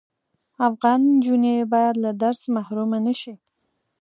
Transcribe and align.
افغان 0.67 0.99
انجوني 1.11 1.55
بايد 1.71 1.95
له 2.03 2.11
درس 2.23 2.41
محرومه 2.55 2.97
نشی 3.05 3.33